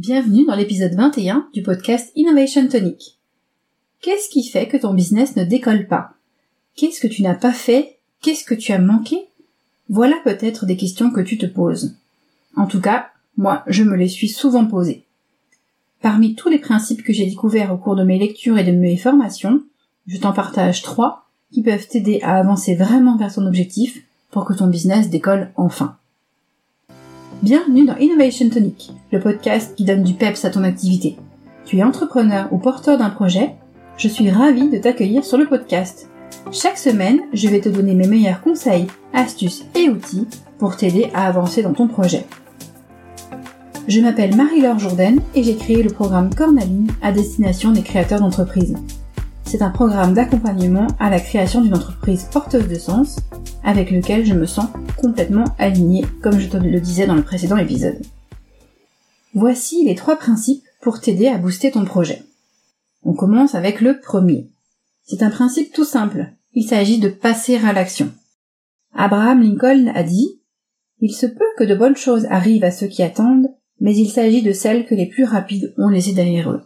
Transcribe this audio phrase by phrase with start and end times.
[0.00, 3.18] Bienvenue dans l'épisode 21 du podcast Innovation Tonic.
[4.00, 6.14] Qu'est-ce qui fait que ton business ne décolle pas?
[6.74, 7.98] Qu'est-ce que tu n'as pas fait?
[8.22, 9.28] Qu'est-ce que tu as manqué?
[9.90, 11.96] Voilà peut-être des questions que tu te poses.
[12.56, 15.04] En tout cas, moi, je me les suis souvent posées.
[16.00, 18.96] Parmi tous les principes que j'ai découverts au cours de mes lectures et de mes
[18.96, 19.62] formations,
[20.06, 23.98] je t'en partage trois qui peuvent t'aider à avancer vraiment vers ton objectif
[24.30, 25.98] pour que ton business décolle enfin.
[27.42, 31.16] Bienvenue dans Innovation Tonic, le podcast qui donne du peps à ton activité.
[31.64, 33.54] Tu es entrepreneur ou porteur d'un projet?
[33.96, 36.10] Je suis ravie de t'accueillir sur le podcast.
[36.52, 41.26] Chaque semaine, je vais te donner mes meilleurs conseils, astuces et outils pour t'aider à
[41.28, 42.26] avancer dans ton projet.
[43.88, 48.76] Je m'appelle Marie-Laure Jourdain et j'ai créé le programme Cornaline à destination des créateurs d'entreprises.
[49.50, 53.16] C'est un programme d'accompagnement à la création d'une entreprise porteuse de sens
[53.64, 57.56] avec lequel je me sens complètement alignée comme je te le disais dans le précédent
[57.56, 58.00] épisode.
[59.34, 62.22] Voici les trois principes pour t'aider à booster ton projet.
[63.02, 64.48] On commence avec le premier.
[65.02, 66.28] C'est un principe tout simple.
[66.54, 68.12] Il s'agit de passer à l'action.
[68.94, 70.40] Abraham Lincoln a dit
[71.00, 73.48] Il se peut que de bonnes choses arrivent à ceux qui attendent,
[73.80, 76.62] mais il s'agit de celles que les plus rapides ont laissées derrière eux.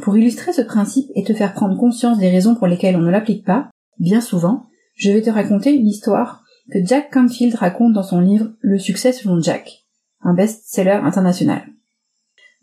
[0.00, 3.10] Pour illustrer ce principe et te faire prendre conscience des raisons pour lesquelles on ne
[3.10, 8.02] l'applique pas, bien souvent, je vais te raconter une histoire que Jack Canfield raconte dans
[8.02, 9.84] son livre Le succès selon Jack,
[10.22, 11.62] un best-seller international.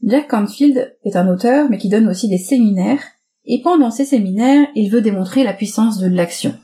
[0.04, 3.04] Jack Canfield est un auteur mais qui donne aussi des séminaires,
[3.46, 6.58] et pendant ces séminaires, il veut démontrer la puissance de l'action.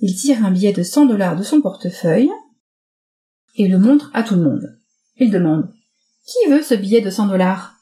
[0.00, 2.30] Il tire un billet de 100 dollars de son portefeuille
[3.56, 4.78] et le montre à tout le monde.
[5.16, 5.70] Il demande
[6.26, 7.73] Qui veut ce billet de 100 dollars?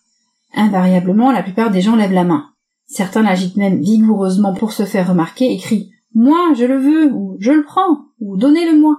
[0.54, 2.46] Invariablement, la plupart des gens lèvent la main.
[2.86, 7.36] Certains l'agitent même vigoureusement pour se faire remarquer et crient Moi, je le veux, ou
[7.40, 8.96] je le prends, ou donnez-le-moi.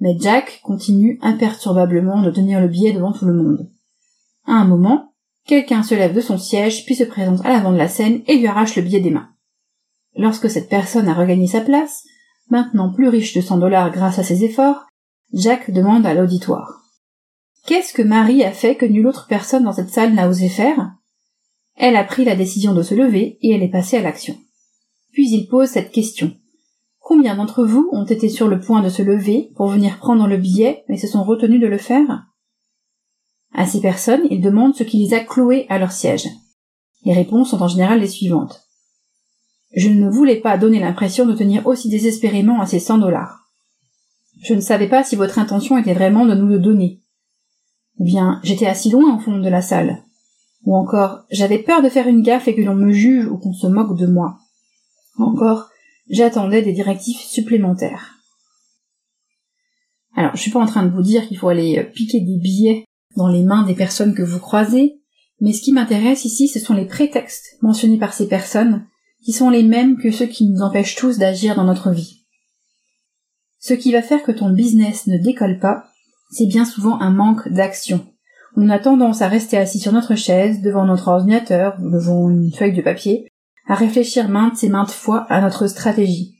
[0.00, 3.70] Mais Jack continue imperturbablement de tenir le billet devant tout le monde.
[4.44, 5.14] À un moment,
[5.46, 8.36] quelqu'un se lève de son siège, puis se présente à l'avant de la scène et
[8.36, 9.30] lui arrache le billet des mains.
[10.16, 12.04] Lorsque cette personne a regagné sa place,
[12.50, 14.86] maintenant plus riche de 100 dollars grâce à ses efforts,
[15.32, 16.85] Jack demande à l'auditoire.
[17.66, 20.92] Qu'est-ce que Marie a fait que nulle autre personne dans cette salle n'a osé faire?
[21.74, 24.36] Elle a pris la décision de se lever et elle est passée à l'action.
[25.12, 26.32] Puis il pose cette question.
[27.00, 30.36] Combien d'entre vous ont été sur le point de se lever pour venir prendre le
[30.36, 32.26] billet mais se sont retenus de le faire?
[33.52, 36.28] À ces personnes, il demande ce qui les a cloués à leur siège.
[37.04, 38.62] Les réponses sont en général les suivantes.
[39.74, 43.50] Je ne voulais pas donner l'impression de tenir aussi désespérément à ces cent dollars.
[44.42, 47.02] Je ne savais pas si votre intention était vraiment de nous le donner.
[47.98, 50.02] Ou bien j'étais assis loin au fond de la salle.
[50.64, 53.52] Ou encore j'avais peur de faire une gaffe et que l'on me juge ou qu'on
[53.52, 54.38] se moque de moi.
[55.18, 55.68] Ou encore
[56.08, 58.16] j'attendais des directives supplémentaires.
[60.14, 62.38] Alors je suis pas en train de vous dire qu'il faut aller euh, piquer des
[62.38, 62.84] billets
[63.16, 65.00] dans les mains des personnes que vous croisez,
[65.40, 68.86] mais ce qui m'intéresse ici ce sont les prétextes mentionnés par ces personnes
[69.24, 72.24] qui sont les mêmes que ceux qui nous empêchent tous d'agir dans notre vie.
[73.58, 75.86] Ce qui va faire que ton business ne décolle pas,
[76.30, 78.06] c'est bien souvent un manque d'action.
[78.56, 82.74] On a tendance à rester assis sur notre chaise, devant notre ordinateur, devant une feuille
[82.74, 83.28] de papier,
[83.68, 86.36] à réfléchir maintes et maintes fois à notre stratégie.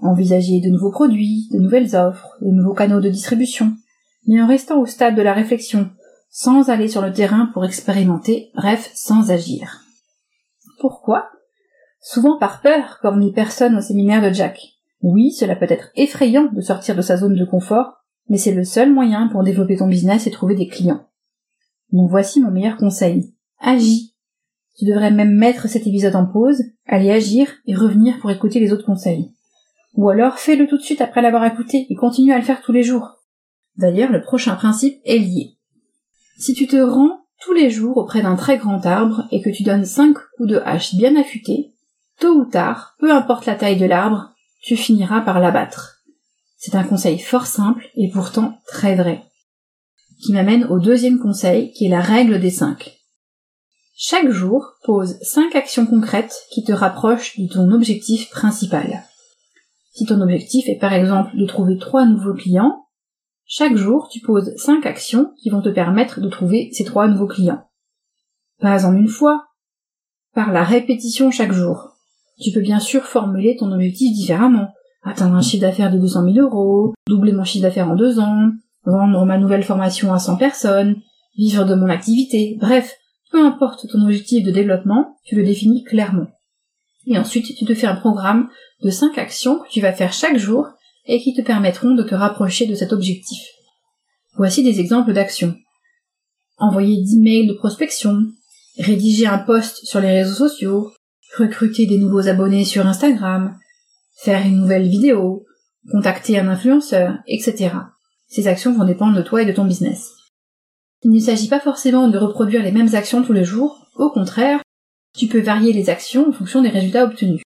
[0.00, 3.74] Envisager de nouveaux produits, de nouvelles offres, de nouveaux canaux de distribution,
[4.26, 5.90] mais en restant au stade de la réflexion,
[6.30, 9.82] sans aller sur le terrain pour expérimenter, bref, sans agir.
[10.80, 11.28] Pourquoi?
[12.00, 14.58] Souvent par peur, comme les personnes au séminaire de Jack.
[15.02, 17.99] Oui, cela peut être effrayant de sortir de sa zone de confort,
[18.30, 21.04] mais c'est le seul moyen pour développer ton business et trouver des clients.
[21.92, 23.34] Donc voici mon meilleur conseil.
[23.58, 24.14] Agis.
[24.78, 28.72] Tu devrais même mettre cet épisode en pause, aller agir et revenir pour écouter les
[28.72, 29.30] autres conseils.
[29.94, 32.72] Ou alors fais-le tout de suite après l'avoir écouté et continue à le faire tous
[32.72, 33.18] les jours.
[33.76, 35.56] D'ailleurs, le prochain principe est lié.
[36.38, 39.64] Si tu te rends tous les jours auprès d'un très grand arbre et que tu
[39.64, 41.74] donnes cinq coups de hache bien affûtés,
[42.20, 45.99] tôt ou tard, peu importe la taille de l'arbre, tu finiras par l'abattre.
[46.62, 49.24] C'est un conseil fort simple et pourtant très vrai.
[50.22, 52.98] Qui m'amène au deuxième conseil qui est la règle des cinq.
[53.96, 59.04] Chaque jour, pose cinq actions concrètes qui te rapprochent de ton objectif principal.
[59.92, 62.84] Si ton objectif est par exemple de trouver trois nouveaux clients,
[63.46, 67.26] chaque jour tu poses cinq actions qui vont te permettre de trouver ces trois nouveaux
[67.26, 67.64] clients.
[68.58, 69.46] Pas en une fois,
[70.34, 71.96] par la répétition chaque jour.
[72.38, 74.68] Tu peux bien sûr formuler ton objectif différemment
[75.02, 78.50] atteindre un chiffre d'affaires de 200 000 euros, doubler mon chiffre d'affaires en deux ans,
[78.84, 80.96] vendre ma nouvelle formation à 100 personnes,
[81.36, 82.96] vivre de mon activité, bref,
[83.30, 86.26] peu importe ton objectif de développement, tu le définis clairement.
[87.06, 88.48] Et ensuite, tu te fais un programme
[88.82, 90.66] de 5 actions que tu vas faire chaque jour
[91.06, 93.40] et qui te permettront de te rapprocher de cet objectif.
[94.36, 95.54] Voici des exemples d'actions.
[96.58, 98.18] envoyer 10 mails de prospection,
[98.78, 100.92] rédiger un post sur les réseaux sociaux,
[101.38, 103.56] recruter des nouveaux abonnés sur Instagram,
[104.22, 105.46] faire une nouvelle vidéo,
[105.90, 107.70] contacter un influenceur, etc.
[108.28, 110.12] Ces actions vont dépendre de toi et de ton business.
[111.02, 114.60] Il ne s'agit pas forcément de reproduire les mêmes actions tous les jours, au contraire,
[115.16, 117.42] tu peux varier les actions en fonction des résultats obtenus.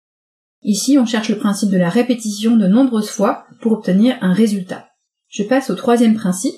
[0.62, 4.88] Ici, on cherche le principe de la répétition de nombreuses fois pour obtenir un résultat.
[5.28, 6.54] Je passe au troisième principe,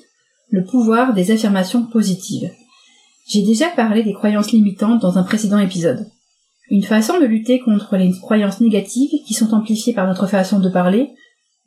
[0.50, 2.50] le pouvoir des affirmations positives.
[3.28, 6.06] J'ai déjà parlé des croyances limitantes dans un précédent épisode.
[6.70, 10.70] Une façon de lutter contre les croyances négatives qui sont amplifiées par notre façon de
[10.70, 11.10] parler,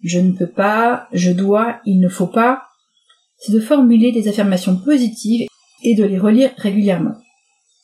[0.01, 2.63] je ne peux pas, je dois, il ne faut pas,
[3.38, 5.47] c'est de formuler des affirmations positives
[5.83, 7.15] et de les relire régulièrement.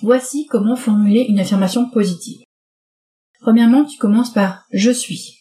[0.01, 2.41] Voici comment formuler une affirmation positive.
[3.41, 5.39] Premièrement, tu commences par je suis.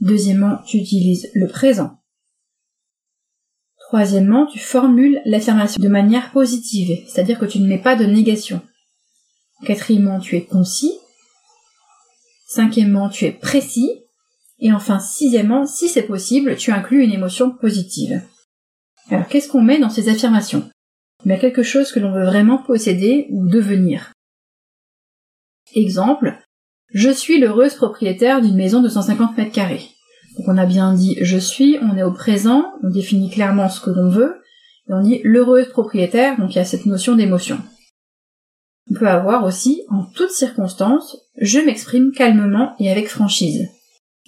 [0.00, 1.98] Deuxièmement, tu utilises le présent.
[3.88, 8.62] Troisièmement, tu formules l'affirmation de manière positive, c'est-à-dire que tu ne mets pas de négation.
[9.64, 10.98] Quatrièmement, tu es concis.
[12.46, 13.90] Cinquièmement, tu es précis.
[14.58, 18.22] Et enfin, sixièmement, si c'est possible, tu inclus une émotion positive.
[19.10, 20.68] Alors, qu'est-ce qu'on met dans ces affirmations?
[21.24, 24.12] Mais quelque chose que l'on veut vraiment posséder ou devenir.
[25.74, 26.36] Exemple,
[26.92, 29.88] je suis l'heureuse propriétaire d'une maison de 150 mètres carrés.
[30.36, 33.80] Donc on a bien dit je suis, on est au présent, on définit clairement ce
[33.80, 34.42] que l'on veut,
[34.88, 37.58] et on dit l'heureuse propriétaire, donc il y a cette notion d'émotion.
[38.92, 43.66] On peut avoir aussi, en toutes circonstances, je m'exprime calmement et avec franchise.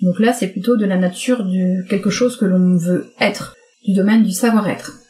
[0.01, 3.93] Donc là, c'est plutôt de la nature de quelque chose que l'on veut être, du
[3.93, 5.01] domaine du savoir-être.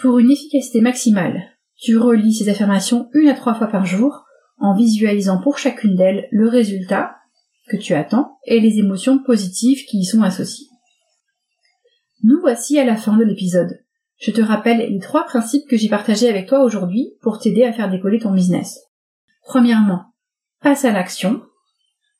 [0.00, 1.44] Pour une efficacité maximale,
[1.78, 4.26] tu relis ces affirmations une à trois fois par jour
[4.58, 7.16] en visualisant pour chacune d'elles le résultat
[7.70, 10.66] que tu attends et les émotions positives qui y sont associées.
[12.22, 13.78] Nous voici à la fin de l'épisode.
[14.18, 17.72] Je te rappelle les trois principes que j'ai partagés avec toi aujourd'hui pour t'aider à
[17.72, 18.80] faire décoller ton business.
[19.44, 20.06] Premièrement,
[20.60, 21.40] passe à l'action.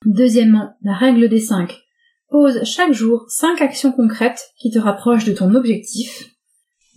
[0.05, 1.83] Deuxièmement, la règle des cinq.
[2.31, 6.31] Pose chaque jour cinq actions concrètes qui te rapprochent de ton objectif.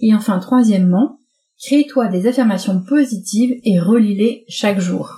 [0.01, 1.19] Et enfin, troisièmement,
[1.63, 5.17] crée-toi des affirmations positives et relis-les chaque jour.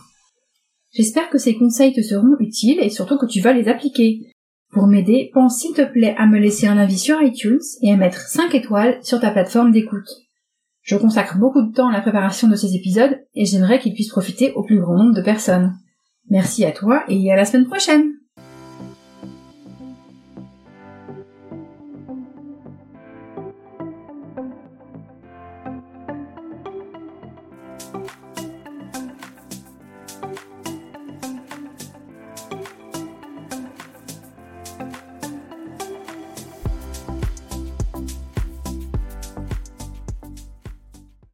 [0.92, 4.33] J'espère que ces conseils te seront utiles et surtout que tu vas les appliquer.
[4.74, 7.96] Pour m'aider, pense s'il te plaît à me laisser un avis sur iTunes et à
[7.96, 10.10] mettre 5 étoiles sur ta plateforme d'écoute.
[10.82, 14.10] Je consacre beaucoup de temps à la préparation de ces épisodes et j'aimerais qu'ils puissent
[14.10, 15.76] profiter au plus grand nombre de personnes.
[16.30, 18.14] Merci à toi et à la semaine prochaine